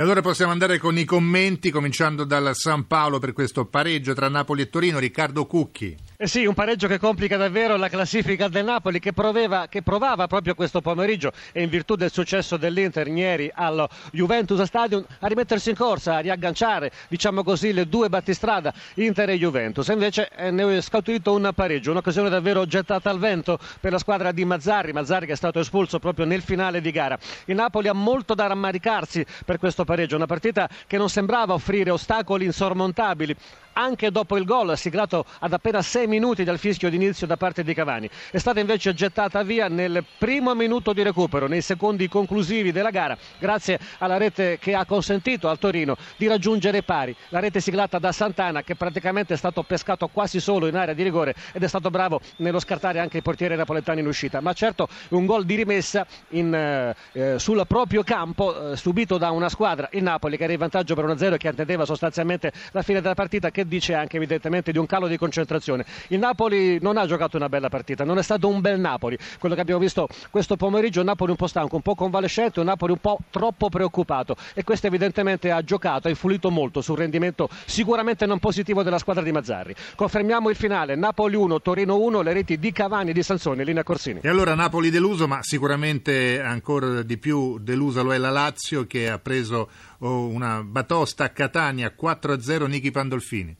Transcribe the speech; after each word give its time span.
Allora 0.00 0.22
possiamo 0.22 0.50
andare 0.50 0.78
con 0.78 0.96
i 0.96 1.04
commenti, 1.04 1.70
cominciando 1.70 2.24
dal 2.24 2.52
San 2.54 2.86
Paolo 2.86 3.18
per 3.18 3.34
questo 3.34 3.66
pareggio 3.66 4.14
tra 4.14 4.30
Napoli 4.30 4.62
e 4.62 4.70
Torino. 4.70 4.98
Riccardo 4.98 5.44
Cucchi. 5.44 5.94
Eh 6.22 6.26
sì, 6.26 6.44
un 6.44 6.52
pareggio 6.52 6.86
che 6.86 6.98
complica 6.98 7.38
davvero 7.38 7.78
la 7.78 7.88
classifica 7.88 8.46
del 8.48 8.62
Napoli 8.62 8.98
che, 8.98 9.14
proveva, 9.14 9.68
che 9.68 9.80
provava 9.80 10.26
proprio 10.26 10.54
questo 10.54 10.82
pomeriggio 10.82 11.32
e 11.50 11.62
in 11.62 11.70
virtù 11.70 11.94
del 11.94 12.12
successo 12.12 12.58
dell'Inter 12.58 13.08
ieri 13.08 13.50
allo 13.54 13.88
Juventus 14.12 14.60
Stadium 14.64 15.02
a 15.20 15.26
rimettersi 15.26 15.70
in 15.70 15.76
corsa, 15.76 16.16
a 16.16 16.18
riagganciare, 16.18 16.92
diciamo 17.08 17.42
così, 17.42 17.72
le 17.72 17.88
due 17.88 18.10
battistrada 18.10 18.70
Inter 18.96 19.30
e 19.30 19.38
Juventus. 19.38 19.88
Invece 19.88 20.28
eh, 20.36 20.50
ne 20.50 20.76
è 20.76 20.82
scaturito 20.82 21.32
un 21.32 21.52
pareggio, 21.54 21.92
un'occasione 21.92 22.28
davvero 22.28 22.66
gettata 22.66 23.08
al 23.08 23.18
vento 23.18 23.58
per 23.80 23.90
la 23.90 23.98
squadra 23.98 24.30
di 24.30 24.44
Mazzarri, 24.44 24.92
Mazzarri 24.92 25.24
che 25.24 25.32
è 25.32 25.36
stato 25.36 25.58
espulso 25.58 26.00
proprio 26.00 26.26
nel 26.26 26.42
finale 26.42 26.82
di 26.82 26.90
gara. 26.90 27.18
Il 27.46 27.54
Napoli 27.54 27.88
ha 27.88 27.94
molto 27.94 28.34
da 28.34 28.46
rammaricarsi 28.46 29.24
per 29.46 29.58
questo 29.58 29.84
pareggio, 29.84 30.16
una 30.16 30.26
partita 30.26 30.68
che 30.86 30.98
non 30.98 31.08
sembrava 31.08 31.54
offrire 31.54 31.88
ostacoli 31.88 32.44
insormontabili 32.44 33.34
anche 33.80 34.10
dopo 34.10 34.36
il 34.36 34.44
gol 34.44 34.76
siglato 34.76 35.24
ad 35.38 35.52
appena 35.52 35.80
6 35.80 36.06
minuti 36.06 36.44
dal 36.44 36.58
fischio 36.58 36.90
d'inizio 36.90 37.26
da 37.26 37.36
parte 37.36 37.64
di 37.64 37.72
Cavani. 37.72 38.08
È 38.30 38.38
stata 38.38 38.60
invece 38.60 38.92
gettata 38.92 39.42
via 39.42 39.68
nel 39.68 40.04
primo 40.18 40.54
minuto 40.54 40.92
di 40.92 41.02
recupero, 41.02 41.46
nei 41.46 41.62
secondi 41.62 42.06
conclusivi 42.08 42.72
della 42.72 42.90
gara, 42.90 43.16
grazie 43.38 43.78
alla 43.98 44.18
rete 44.18 44.58
che 44.58 44.74
ha 44.74 44.84
consentito 44.84 45.48
al 45.48 45.58
Torino 45.58 45.96
di 46.18 46.26
raggiungere 46.26 46.82
pari. 46.82 47.16
La 47.30 47.40
rete 47.40 47.60
siglata 47.60 47.98
da 47.98 48.12
Santana 48.12 48.62
che 48.62 48.74
praticamente 48.74 49.34
è 49.34 49.36
stato 49.36 49.62
pescato 49.62 50.08
quasi 50.08 50.40
solo 50.40 50.66
in 50.66 50.76
area 50.76 50.94
di 50.94 51.02
rigore 51.02 51.34
ed 51.52 51.62
è 51.62 51.68
stato 51.68 51.88
bravo 51.88 52.20
nello 52.36 52.60
scartare 52.60 52.98
anche 52.98 53.18
i 53.18 53.22
portieri 53.22 53.56
napoletani 53.56 54.00
in 54.00 54.06
uscita. 54.06 54.40
Ma 54.40 54.52
certo 54.52 54.88
un 55.10 55.24
gol 55.24 55.44
di 55.46 55.54
rimessa 55.54 56.06
in, 56.30 56.54
eh, 56.54 56.94
eh 57.12 57.38
sul 57.38 57.64
proprio 57.66 58.02
campo 58.02 58.72
eh, 58.72 58.76
subito 58.76 59.16
da 59.16 59.30
una 59.30 59.48
squadra, 59.48 59.88
il 59.92 60.02
Napoli, 60.02 60.36
che 60.36 60.44
era 60.44 60.52
in 60.52 60.58
vantaggio 60.58 60.94
per 60.94 61.04
1-0 61.06 61.34
e 61.34 61.36
che 61.38 61.48
attendeva 61.48 61.86
sostanzialmente 61.86 62.52
la 62.72 62.82
fine 62.82 63.00
della 63.00 63.14
partita 63.14 63.50
che 63.50 63.64
dice 63.70 63.94
anche 63.94 64.16
evidentemente 64.16 64.72
di 64.72 64.78
un 64.78 64.84
calo 64.84 65.06
di 65.06 65.16
concentrazione. 65.16 65.86
Il 66.08 66.18
Napoli 66.18 66.78
non 66.82 66.98
ha 66.98 67.06
giocato 67.06 67.38
una 67.38 67.48
bella 67.48 67.70
partita, 67.70 68.04
non 68.04 68.18
è 68.18 68.22
stato 68.22 68.48
un 68.48 68.60
bel 68.60 68.78
Napoli. 68.78 69.16
Quello 69.38 69.54
che 69.54 69.60
abbiamo 69.62 69.80
visto 69.80 70.08
questo 70.28 70.56
pomeriggio, 70.56 71.00
un 71.00 71.06
Napoli 71.06 71.30
un 71.30 71.36
po' 71.36 71.46
stanco, 71.46 71.76
un 71.76 71.82
po' 71.82 71.94
convalescente, 71.94 72.60
un 72.60 72.66
Napoli 72.66 72.92
un 72.92 72.98
po' 72.98 73.18
troppo 73.30 73.70
preoccupato 73.70 74.36
e 74.52 74.64
questo 74.64 74.88
evidentemente 74.88 75.50
ha 75.50 75.62
giocato, 75.62 76.08
ha 76.08 76.10
influito 76.10 76.50
molto 76.50 76.82
sul 76.82 76.98
rendimento 76.98 77.48
sicuramente 77.64 78.26
non 78.26 78.38
positivo 78.38 78.82
della 78.82 78.98
squadra 78.98 79.22
di 79.22 79.32
Mazzarri. 79.32 79.74
Confermiamo 79.94 80.50
il 80.50 80.56
finale, 80.56 80.96
Napoli 80.96 81.36
1, 81.36 81.60
Torino 81.62 81.96
1, 81.96 82.22
le 82.22 82.32
reti 82.32 82.58
di 82.58 82.72
Cavani 82.72 83.10
e 83.10 83.12
di 83.12 83.22
Sansoni, 83.22 83.64
linea 83.64 83.84
Corsini. 83.84 84.20
E 84.22 84.28
allora 84.28 84.54
Napoli 84.54 84.90
deluso, 84.90 85.28
ma 85.28 85.38
sicuramente 85.42 86.42
ancora 86.42 87.02
di 87.02 87.16
più 87.16 87.58
delusa 87.58 88.02
lo 88.02 88.12
è 88.12 88.18
la 88.18 88.30
Lazio 88.30 88.86
che 88.86 89.08
ha 89.08 89.18
preso 89.18 89.70
oh, 89.98 90.26
una 90.26 90.62
batosta 90.64 91.24
a 91.24 91.28
Catania 91.28 91.94
4-0 91.96 92.66
Nichi 92.66 92.90
Pandolfini. 92.90 93.59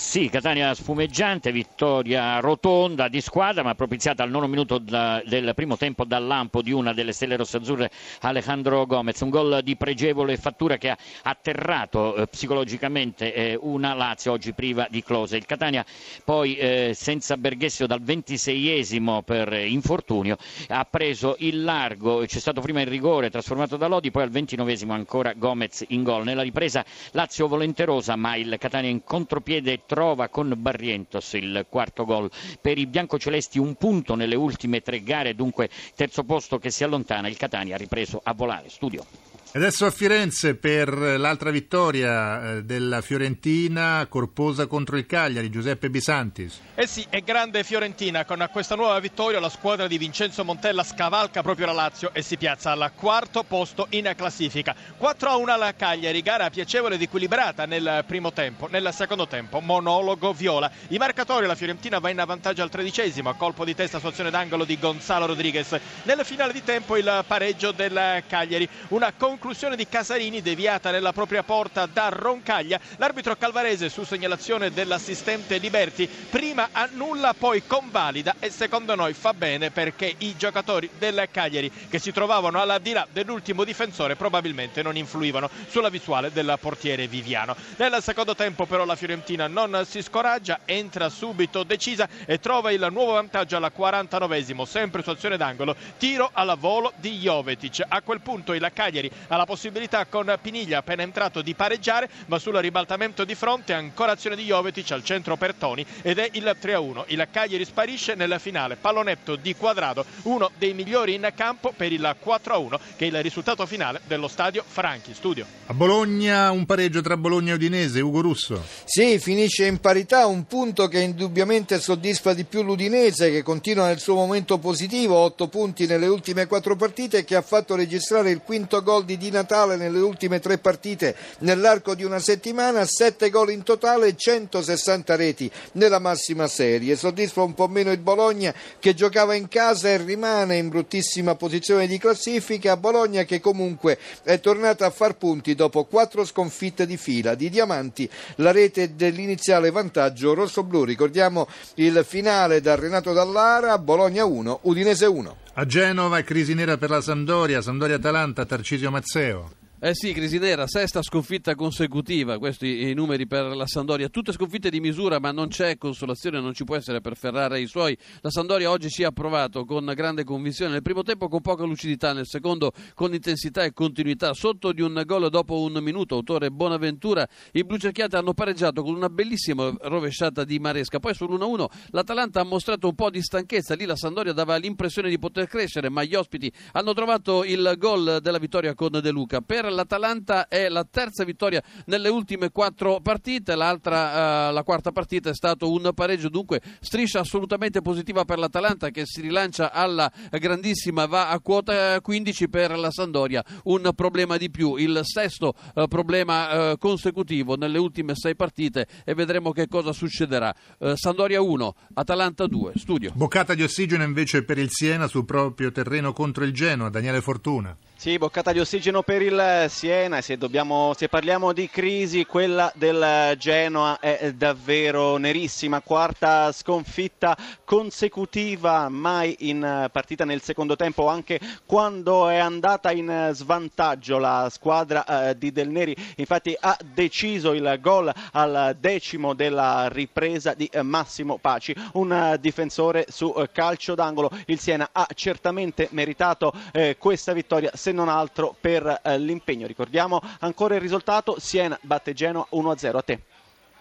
Sì, 0.00 0.28
Catania 0.28 0.74
sfumeggiante, 0.74 1.52
vittoria 1.52 2.40
rotonda 2.40 3.06
di 3.06 3.20
squadra, 3.20 3.62
ma 3.62 3.76
propiziata 3.76 4.24
al 4.24 4.30
nono 4.30 4.48
minuto 4.48 4.78
da, 4.78 5.22
del 5.24 5.52
primo 5.54 5.76
tempo 5.76 6.04
dal 6.04 6.26
lampo 6.26 6.62
di 6.62 6.72
una 6.72 6.92
delle 6.92 7.12
stelle 7.12 7.36
rossazzurre 7.36 7.90
Alejandro 8.22 8.86
Gomez. 8.86 9.20
Un 9.20 9.28
gol 9.28 9.60
di 9.62 9.76
pregevole 9.76 10.36
fattura 10.36 10.78
che 10.78 10.88
ha 10.90 10.98
atterrato 11.22 12.16
eh, 12.16 12.26
psicologicamente 12.26 13.32
eh, 13.32 13.58
una 13.60 13.94
Lazio 13.94 14.32
oggi 14.32 14.52
priva 14.52 14.88
di 14.90 15.00
close. 15.04 15.36
Il 15.36 15.44
Catania 15.44 15.84
poi 16.24 16.56
eh, 16.56 16.92
senza 16.94 17.36
Berghessio 17.36 17.86
dal 17.86 18.02
26esimo 18.02 19.20
per 19.22 19.52
infortunio 19.52 20.38
ha 20.68 20.84
preso 20.86 21.36
il 21.40 21.62
largo, 21.62 22.24
c'è 22.26 22.40
stato 22.40 22.60
prima 22.62 22.80
il 22.80 22.88
rigore 22.88 23.30
trasformato 23.30 23.76
da 23.76 23.86
Lodi, 23.86 24.10
poi 24.10 24.24
al 24.24 24.30
29esimo 24.30 24.90
ancora 24.90 25.34
Gomez 25.34 25.84
in 25.88 26.02
gol. 26.02 26.24
Nella 26.24 26.42
ripresa 26.42 26.84
Lazio 27.12 27.46
volenterosa, 27.46 28.16
ma 28.16 28.34
il 28.34 28.56
Catania 28.58 28.90
in 28.90 29.04
contropiede 29.04 29.82
trova 29.90 30.28
con 30.28 30.54
Barrientos 30.56 31.32
il 31.32 31.66
quarto 31.68 32.04
gol. 32.04 32.30
Per 32.60 32.78
i 32.78 32.86
biancocelesti 32.86 33.58
un 33.58 33.74
punto 33.74 34.14
nelle 34.14 34.36
ultime 34.36 34.82
tre 34.82 35.02
gare, 35.02 35.34
dunque 35.34 35.68
terzo 35.96 36.22
posto 36.22 36.60
che 36.60 36.70
si 36.70 36.84
allontana. 36.84 37.26
Il 37.26 37.36
Catania 37.36 37.74
ha 37.74 37.78
ripreso 37.78 38.20
a 38.22 38.32
volare. 38.32 38.68
Studio. 38.68 39.04
Adesso 39.52 39.84
a 39.84 39.90
Firenze 39.90 40.54
per 40.54 40.96
l'altra 40.96 41.50
vittoria 41.50 42.58
eh, 42.58 42.62
della 42.62 43.00
Fiorentina, 43.00 44.06
corposa 44.08 44.68
contro 44.68 44.96
il 44.96 45.06
Cagliari, 45.06 45.50
Giuseppe 45.50 45.90
Bisantis. 45.90 46.60
Eh 46.76 46.86
sì, 46.86 47.04
è 47.10 47.20
grande 47.22 47.64
Fiorentina, 47.64 48.24
con 48.24 48.48
questa 48.52 48.76
nuova 48.76 48.96
vittoria 49.00 49.40
la 49.40 49.48
squadra 49.48 49.88
di 49.88 49.98
Vincenzo 49.98 50.44
Montella 50.44 50.84
scavalca 50.84 51.42
proprio 51.42 51.66
la 51.66 51.72
Lazio 51.72 52.10
e 52.12 52.22
si 52.22 52.36
piazza 52.36 52.70
al 52.70 52.92
quarto 52.94 53.42
posto 53.42 53.88
in 53.90 54.12
classifica. 54.16 54.72
4-1 55.00 55.48
alla 55.48 55.74
Cagliari, 55.74 56.22
gara 56.22 56.48
piacevole 56.48 56.94
ed 56.94 57.02
equilibrata 57.02 57.66
nel 57.66 58.04
primo 58.06 58.32
tempo, 58.32 58.68
nel 58.68 58.88
secondo 58.92 59.26
tempo 59.26 59.58
monologo 59.58 60.32
viola. 60.32 60.70
I 60.88 60.98
marcatori, 60.98 61.46
la 61.46 61.56
Fiorentina 61.56 61.98
va 61.98 62.08
in 62.08 62.22
vantaggio 62.24 62.62
al 62.62 62.70
tredicesimo, 62.70 63.28
a 63.28 63.34
colpo 63.34 63.64
di 63.64 63.74
testa 63.74 63.98
su 63.98 64.06
azione 64.06 64.30
d'angolo 64.30 64.64
di 64.64 64.78
Gonzalo 64.78 65.26
Rodriguez. 65.26 65.76
Nel 66.04 66.20
finale 66.22 66.52
di 66.52 66.62
tempo 66.62 66.96
il 66.96 67.24
pareggio 67.26 67.72
del 67.72 68.22
Cagliari, 68.28 68.68
una 68.90 69.12
conquista 69.12 69.38
conclusione 69.40 69.74
di 69.74 69.88
Casarini 69.88 70.42
deviata 70.42 70.90
nella 70.90 71.14
propria 71.14 71.42
porta 71.42 71.86
da 71.86 72.10
Roncaglia. 72.10 72.78
L'arbitro 72.98 73.36
calvarese 73.36 73.88
su 73.88 74.04
segnalazione 74.04 74.70
dell'assistente 74.70 75.56
Liberti 75.56 76.06
prima 76.06 76.68
annulla 76.72 77.32
poi 77.32 77.62
convalida 77.66 78.34
e 78.38 78.50
secondo 78.50 78.94
noi 78.94 79.14
fa 79.14 79.32
bene 79.32 79.70
perché 79.70 80.14
i 80.18 80.36
giocatori 80.36 80.90
del 80.98 81.26
Cagliari 81.30 81.72
che 81.88 81.98
si 81.98 82.12
trovavano 82.12 82.60
alla 82.60 82.78
di 82.78 82.92
là 82.92 83.08
dell'ultimo 83.10 83.64
difensore 83.64 84.14
probabilmente 84.14 84.82
non 84.82 84.98
influivano 84.98 85.48
sulla 85.68 85.88
visuale 85.88 86.30
del 86.30 86.58
portiere 86.60 87.08
Viviano. 87.08 87.56
Nel 87.76 87.96
secondo 88.02 88.34
tempo 88.34 88.66
però 88.66 88.84
la 88.84 88.94
Fiorentina 88.94 89.46
non 89.46 89.86
si 89.88 90.02
scoraggia, 90.02 90.60
entra 90.66 91.08
subito 91.08 91.62
decisa 91.62 92.06
e 92.26 92.38
trova 92.40 92.72
il 92.72 92.86
nuovo 92.92 93.12
vantaggio 93.12 93.56
alla 93.56 93.72
49esimo, 93.74 94.64
sempre 94.64 95.02
su 95.02 95.08
azione 95.08 95.38
d'angolo, 95.38 95.74
tiro 95.96 96.28
alla 96.30 96.56
volo 96.56 96.92
di 96.96 97.16
Jovetic. 97.16 97.86
A 97.88 98.02
quel 98.02 98.20
punto 98.20 98.52
il 98.52 98.70
Cagliari 98.74 99.10
ha 99.30 99.36
la 99.36 99.44
possibilità 99.44 100.06
con 100.06 100.36
Piniglia 100.42 100.78
appena 100.78 101.02
entrato 101.02 101.40
di 101.40 101.54
pareggiare 101.54 102.08
ma 102.26 102.38
sul 102.38 102.56
ribaltamento 102.56 103.24
di 103.24 103.34
fronte 103.34 103.72
ancora 103.72 104.12
azione 104.12 104.34
di 104.36 104.44
Jovetic 104.44 104.90
al 104.90 105.04
centro 105.04 105.36
per 105.36 105.54
Toni 105.54 105.86
ed 106.02 106.18
è 106.18 106.28
il 106.32 106.56
3-1 106.60 107.04
il 107.08 107.28
Cagliari 107.30 107.64
sparisce 107.64 108.14
nella 108.14 108.38
finale. 108.38 108.76
Pallonetto 108.76 109.36
di 109.36 109.54
Quadrado 109.54 110.04
uno 110.22 110.50
dei 110.58 110.74
migliori 110.74 111.14
in 111.14 111.32
campo 111.34 111.72
per 111.76 111.92
il 111.92 112.16
4-1 112.24 112.78
che 112.96 113.04
è 113.04 113.08
il 113.08 113.22
risultato 113.22 113.66
finale 113.66 114.00
dello 114.06 114.28
stadio 114.28 114.64
Franchi. 114.66 115.14
Studio. 115.14 115.46
A 115.66 115.74
Bologna 115.74 116.50
un 116.50 116.66
pareggio 116.66 117.00
tra 117.00 117.16
Bologna 117.16 117.52
e 117.52 117.54
Udinese 117.54 118.00
Ugo 118.00 118.20
Russo. 118.20 118.62
Sì 118.84 119.18
finisce 119.20 119.66
in 119.66 119.78
parità 119.78 120.26
un 120.26 120.44
punto 120.46 120.88
che 120.88 121.00
indubbiamente 121.00 121.78
soddisfa 121.78 122.34
di 122.34 122.44
più 122.44 122.62
l'Udinese 122.62 123.30
che 123.30 123.42
continua 123.42 123.86
nel 123.86 124.00
suo 124.00 124.14
momento 124.14 124.58
positivo 124.58 125.16
8 125.16 125.46
punti 125.46 125.86
nelle 125.86 126.06
ultime 126.06 126.46
4 126.46 126.74
partite 126.74 127.18
e 127.18 127.24
che 127.24 127.36
ha 127.36 127.42
fatto 127.42 127.76
registrare 127.76 128.30
il 128.30 128.40
quinto 128.42 128.82
gol 128.82 129.04
di 129.04 129.18
di 129.20 129.30
Natale 129.30 129.76
nelle 129.76 130.00
ultime 130.00 130.40
tre 130.40 130.56
partite 130.56 131.14
nell'arco 131.40 131.94
di 131.94 132.04
una 132.04 132.18
settimana, 132.18 132.86
7 132.86 133.28
gol 133.28 133.50
in 133.50 133.62
totale 133.62 134.06
e 134.06 134.16
160 134.16 135.14
reti 135.14 135.50
nella 135.72 135.98
massima 135.98 136.48
serie. 136.48 136.96
Soddisfa 136.96 137.42
un 137.42 137.52
po' 137.52 137.68
meno 137.68 137.92
il 137.92 137.98
Bologna 137.98 138.54
che 138.78 138.94
giocava 138.94 139.34
in 139.34 139.48
casa 139.48 139.90
e 139.90 139.98
rimane 139.98 140.56
in 140.56 140.70
bruttissima 140.70 141.34
posizione 141.34 141.86
di 141.86 141.98
classifica. 141.98 142.78
Bologna 142.78 143.24
che 143.24 143.40
comunque 143.40 143.98
è 144.22 144.40
tornata 144.40 144.86
a 144.86 144.90
far 144.90 145.16
punti 145.18 145.54
dopo 145.54 145.84
quattro 145.84 146.24
sconfitte 146.24 146.86
di 146.86 146.96
fila. 146.96 147.34
Di 147.34 147.50
Diamanti 147.50 148.08
la 148.36 148.52
rete 148.52 148.96
dell'iniziale 148.96 149.70
vantaggio 149.70 150.32
rosso-blu. 150.32 150.84
Ricordiamo 150.84 151.46
il 151.74 152.02
finale 152.08 152.62
da 152.62 152.74
Renato 152.74 153.12
Dallara, 153.12 153.76
Bologna 153.76 154.24
1, 154.24 154.60
Udinese 154.62 155.04
1. 155.04 155.39
A 155.54 155.66
Genova, 155.66 156.22
crisi 156.22 156.54
nera 156.54 156.76
per 156.76 156.90
la 156.90 157.00
Sampdoria, 157.00 157.60
Sampdoria-Atalanta, 157.60 158.46
Tarcisio 158.46 158.90
Mazzeo. 158.90 159.59
Eh 159.82 159.94
sì, 159.94 160.12
crisi 160.12 160.36
nera, 160.36 160.66
sesta 160.66 161.00
sconfitta 161.00 161.54
consecutiva, 161.54 162.36
questi 162.36 162.90
i 162.90 162.92
numeri 162.92 163.26
per 163.26 163.56
la 163.56 163.66
Sandoria, 163.66 164.10
tutte 164.10 164.30
sconfitte 164.30 164.68
di 164.68 164.78
misura 164.78 165.18
ma 165.18 165.32
non 165.32 165.48
c'è 165.48 165.78
consolazione, 165.78 166.38
non 166.38 166.52
ci 166.52 166.64
può 166.64 166.76
essere 166.76 167.00
per 167.00 167.16
Ferrara 167.16 167.56
i 167.56 167.66
suoi. 167.66 167.96
La 168.20 168.28
Sandoria 168.28 168.68
oggi 168.68 168.90
si 168.90 169.04
è 169.04 169.06
approvato 169.06 169.64
con 169.64 169.90
grande 169.96 170.22
convinzione, 170.22 170.72
nel 170.72 170.82
primo 170.82 171.02
tempo 171.02 171.28
con 171.28 171.40
poca 171.40 171.64
lucidità, 171.64 172.12
nel 172.12 172.26
secondo 172.26 172.72
con 172.92 173.14
intensità 173.14 173.64
e 173.64 173.72
continuità, 173.72 174.34
sotto 174.34 174.72
di 174.72 174.82
un 174.82 175.02
gol 175.06 175.30
dopo 175.30 175.62
un 175.62 175.78
minuto, 175.80 176.16
autore 176.16 176.50
Bonaventura, 176.50 177.26
i 177.52 177.64
blu 177.64 177.78
cerchiati 177.78 178.16
hanno 178.16 178.34
pareggiato 178.34 178.82
con 178.82 178.94
una 178.94 179.08
bellissima 179.08 179.74
rovesciata 179.80 180.44
di 180.44 180.58
Maresca, 180.58 180.98
poi 180.98 181.14
sull'1-1 181.14 181.64
l'Atalanta 181.92 182.40
ha 182.40 182.44
mostrato 182.44 182.86
un 182.86 182.94
po' 182.94 183.08
di 183.08 183.22
stanchezza, 183.22 183.74
lì 183.76 183.86
la 183.86 183.96
Sandoria 183.96 184.34
dava 184.34 184.56
l'impressione 184.56 185.08
di 185.08 185.18
poter 185.18 185.46
crescere, 185.46 185.88
ma 185.88 186.04
gli 186.04 186.14
ospiti 186.14 186.52
hanno 186.72 186.92
trovato 186.92 187.44
il 187.44 187.76
gol 187.78 188.18
della 188.20 188.38
vittoria 188.38 188.74
con 188.74 188.90
De 188.90 189.10
Luca. 189.10 189.40
Per 189.40 189.68
l'Atalanta 189.70 190.48
è 190.48 190.68
la 190.68 190.86
terza 190.88 191.24
vittoria 191.24 191.62
nelle 191.86 192.08
ultime 192.08 192.50
quattro 192.50 193.00
partite, 193.00 193.54
l'altra, 193.54 194.48
eh, 194.48 194.52
la 194.52 194.62
quarta 194.62 194.92
partita 194.92 195.30
è 195.30 195.34
stato 195.34 195.70
un 195.70 195.90
pareggio, 195.94 196.28
dunque 196.28 196.60
striscia 196.80 197.20
assolutamente 197.20 197.80
positiva 197.80 198.24
per 198.24 198.38
l'Atalanta 198.38 198.90
che 198.90 199.02
si 199.04 199.20
rilancia 199.20 199.72
alla 199.72 200.10
grandissima, 200.30 201.06
va 201.06 201.28
a 201.28 201.40
quota 201.40 202.00
15 202.00 202.48
per 202.48 202.78
la 202.78 202.90
Sandoria, 202.90 203.44
un 203.64 203.90
problema 203.94 204.36
di 204.36 204.50
più, 204.50 204.76
il 204.76 205.00
sesto 205.02 205.54
eh, 205.74 205.86
problema 205.88 206.50
eh, 206.50 206.76
consecutivo 206.78 207.56
nelle 207.56 207.78
ultime 207.78 208.14
sei 208.14 208.36
partite 208.36 208.86
e 209.04 209.14
vedremo 209.14 209.52
che 209.52 209.66
cosa 209.68 209.92
succederà. 209.92 210.54
Eh, 210.78 210.96
Sandoria 210.96 211.40
1, 211.40 211.74
Atalanta 211.94 212.46
2, 212.46 212.72
studio. 212.76 213.12
Boccata 213.14 213.54
di 213.54 213.62
ossigeno 213.62 214.02
invece 214.02 214.44
per 214.44 214.58
il 214.58 214.70
Siena 214.70 215.06
sul 215.06 215.24
proprio 215.24 215.70
terreno 215.70 216.12
contro 216.12 216.44
il 216.44 216.52
Genoa, 216.52 216.88
Daniele 216.88 217.20
Fortuna. 217.20 217.76
Sì, 217.96 218.16
boccata 218.16 218.52
di 218.52 218.60
ossigeno 218.60 219.02
per 219.02 219.20
il 219.20 219.59
Siena 219.68 220.20
se, 220.20 220.36
dobbiamo, 220.38 220.92
se 220.96 221.08
parliamo 221.08 221.52
di 221.52 221.68
crisi 221.68 222.24
quella 222.24 222.72
del 222.74 223.34
Genoa 223.36 223.98
è 223.98 224.32
davvero 224.32 225.16
nerissima, 225.16 225.80
quarta 225.80 226.52
sconfitta 226.52 227.36
consecutiva, 227.64 228.88
mai 228.88 229.36
in 229.40 229.88
partita 229.92 230.24
nel 230.24 230.40
secondo 230.42 230.76
tempo, 230.76 231.08
anche 231.08 231.40
quando 231.66 232.28
è 232.28 232.36
andata 232.36 232.90
in 232.92 233.30
svantaggio 233.32 234.18
la 234.18 234.48
squadra 234.50 235.30
eh, 235.30 235.38
di 235.38 235.52
Del 235.52 235.68
Neri, 235.68 235.96
infatti 236.16 236.56
ha 236.58 236.76
deciso 236.82 237.52
il 237.52 237.78
gol 237.80 238.12
al 238.32 238.76
decimo 238.78 239.34
della 239.34 239.88
ripresa 239.88 240.54
di 240.54 240.70
Massimo 240.82 241.38
Paci, 241.38 241.74
un 241.92 242.36
difensore 242.40 243.06
su 243.08 243.34
calcio 243.52 243.94
d'angolo, 243.94 244.30
il 244.46 244.58
Siena 244.58 244.88
ha 244.92 245.06
certamente 245.14 245.88
meritato 245.90 246.52
eh, 246.72 246.96
questa 246.98 247.32
vittoria 247.32 247.70
se 247.74 247.92
non 247.92 248.08
altro 248.08 248.54
per 248.60 249.00
eh, 249.02 249.18
l'impegno. 249.50 249.66
Ricordiamo 249.66 250.20
ancora 250.40 250.74
il 250.76 250.80
risultato, 250.80 251.38
Siena 251.38 251.78
batte 251.82 252.12
Genoa 252.12 252.46
1-0 252.52 252.96
a 252.96 253.02
te. 253.02 253.22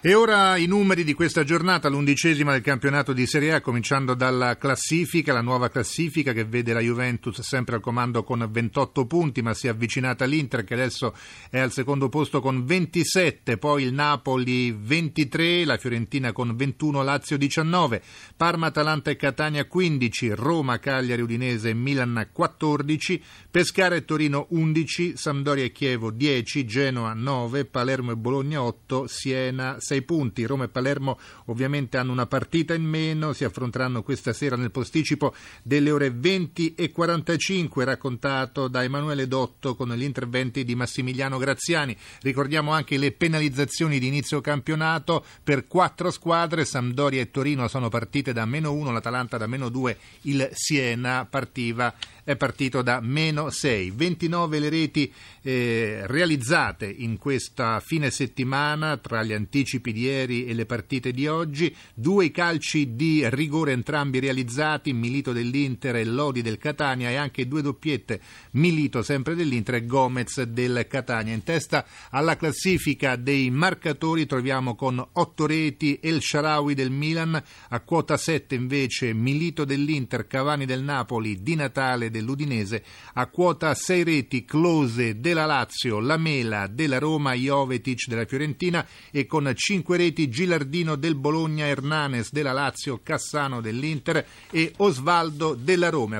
E 0.01 0.13
ora 0.13 0.55
i 0.55 0.65
numeri 0.65 1.03
di 1.03 1.13
questa 1.13 1.43
giornata, 1.43 1.89
l'undicesima 1.89 2.53
del 2.53 2.61
campionato 2.61 3.11
di 3.11 3.27
Serie 3.27 3.55
A, 3.55 3.59
cominciando 3.59 4.13
dalla 4.13 4.57
classifica, 4.57 5.33
la 5.33 5.41
nuova 5.41 5.67
classifica 5.67 6.31
che 6.31 6.45
vede 6.45 6.71
la 6.71 6.79
Juventus 6.79 7.41
sempre 7.41 7.75
al 7.75 7.81
comando 7.81 8.23
con 8.23 8.47
28 8.49 9.05
punti, 9.05 9.41
ma 9.41 9.53
si 9.53 9.67
è 9.67 9.71
avvicinata 9.71 10.23
all'Inter 10.23 10.63
che 10.63 10.73
adesso 10.73 11.13
è 11.49 11.59
al 11.59 11.73
secondo 11.73 12.07
posto 12.07 12.39
con 12.39 12.63
27, 12.63 13.57
poi 13.57 13.83
il 13.83 13.91
Napoli 13.91 14.71
23, 14.71 15.65
la 15.65 15.75
Fiorentina 15.75 16.31
con 16.31 16.55
21, 16.55 17.03
Lazio 17.03 17.37
19, 17.37 18.01
Parma, 18.37 18.67
Atalanta 18.67 19.11
e 19.11 19.17
Catania 19.17 19.65
15, 19.65 20.29
Roma, 20.29 20.79
Cagliari, 20.79 21.21
Udinese 21.21 21.71
e 21.71 21.73
Milan 21.73 22.29
14, 22.31 23.21
Pescara 23.51 23.95
e 23.95 24.05
Torino 24.05 24.47
11, 24.51 25.17
Sampdoria 25.17 25.65
e 25.65 25.73
Chievo 25.73 26.09
10, 26.09 26.65
Genoa 26.65 27.13
9, 27.13 27.65
Palermo 27.65 28.13
e 28.13 28.15
Bologna 28.15 28.63
8, 28.63 29.05
Siena 29.05 29.75
6 29.89 30.01
punti. 30.03 30.45
Roma 30.45 30.65
e 30.65 30.69
Palermo 30.69 31.17
ovviamente 31.45 31.97
hanno 31.97 32.11
una 32.11 32.27
partita 32.27 32.75
in 32.75 32.83
meno, 32.83 33.33
si 33.33 33.43
affronteranno 33.43 34.03
questa 34.03 34.33
sera 34.33 34.55
nel 34.55 34.71
posticipo 34.71 35.33
delle 35.63 35.89
ore 35.89 36.11
20 36.11 36.75
e 36.75 36.91
45, 36.91 37.83
raccontato 37.83 38.67
da 38.67 38.83
Emanuele 38.83 39.27
Dotto 39.27 39.75
con 39.75 39.89
gli 39.89 40.03
interventi 40.03 40.63
di 40.63 40.75
Massimiliano 40.75 41.37
Graziani. 41.37 41.97
Ricordiamo 42.21 42.71
anche 42.71 42.97
le 42.97 43.11
penalizzazioni 43.11 43.97
di 43.97 44.07
inizio 44.07 44.41
campionato 44.41 45.25
per 45.43 45.65
quattro 45.65 46.11
squadre, 46.11 46.65
Sampdoria 46.65 47.21
e 47.21 47.31
Torino 47.31 47.67
sono 47.67 47.89
partite 47.89 48.31
da 48.31 48.45
meno 48.45 48.71
1, 48.73 48.91
l'Atalanta 48.91 49.37
da 49.37 49.47
meno 49.47 49.69
2, 49.69 49.97
il 50.23 50.49
Siena 50.53 51.25
partiva 51.25 51.93
è 52.29 52.35
partito 52.35 52.83
da 52.83 52.99
meno 53.01 53.49
6. 53.49 53.89
29 53.89 54.59
le 54.59 54.69
reti 54.69 55.11
eh, 55.41 56.01
realizzate 56.05 56.85
in 56.85 57.17
questa 57.17 57.79
fine 57.79 58.11
settimana 58.11 58.97
tra 58.97 59.23
gli 59.23 59.33
anticipi 59.33 59.91
di 59.91 60.01
ieri 60.01 60.45
e 60.45 60.53
le 60.53 60.67
partite 60.67 61.11
di 61.11 61.25
oggi, 61.25 61.75
due 61.95 62.29
calci 62.29 62.93
di 62.95 63.27
rigore 63.31 63.71
entrambi 63.71 64.19
realizzati, 64.19 64.93
Milito 64.93 65.31
dell'Inter 65.31 65.95
e 65.95 66.05
Lodi 66.05 66.43
del 66.43 66.59
Catania 66.59 67.09
e 67.09 67.15
anche 67.15 67.47
due 67.47 67.63
doppiette, 67.63 68.21
Milito 68.51 69.01
sempre 69.01 69.33
dell'Inter 69.33 69.75
e 69.75 69.85
Gomez 69.87 70.43
del 70.43 70.85
Catania. 70.87 71.33
In 71.33 71.41
testa 71.41 71.83
alla 72.11 72.37
classifica 72.37 73.15
dei 73.15 73.49
marcatori 73.49 74.27
troviamo 74.27 74.75
con 74.75 75.03
8 75.13 75.45
reti 75.47 75.97
El 75.99 76.21
Sharawi 76.21 76.75
del 76.75 76.91
Milan, 76.91 77.41
a 77.69 77.79
quota 77.79 78.17
7 78.17 78.53
invece 78.53 79.13
Milito 79.13 79.65
dell'Inter, 79.65 80.27
Cavani 80.27 80.65
del 80.67 80.83
Napoli, 80.83 81.41
Di 81.41 81.55
Natale 81.55 82.11
del 82.11 82.17
dell'Udinese, 82.19 82.83
a 83.13 83.27
quota 83.27 83.73
6 83.73 84.03
reti 84.03 84.45
Close 84.45 85.19
della 85.19 85.45
Lazio, 85.45 85.99
Lamela 85.99 86.67
della 86.67 86.99
Roma, 86.99 87.33
Jovetic 87.33 88.07
della 88.07 88.25
Fiorentina 88.25 88.85
e 89.11 89.25
con 89.25 89.51
5 89.53 89.97
reti 89.97 90.29
Gilardino 90.29 90.95
del 90.95 91.15
Bologna, 91.15 91.65
Hernanes 91.65 92.31
della 92.31 92.51
Lazio, 92.51 92.99
Cassano 93.01 93.61
dell'Inter 93.61 94.25
e 94.51 94.73
Osvaldo 94.77 95.55
della 95.55 95.89
Roma. 95.89 96.17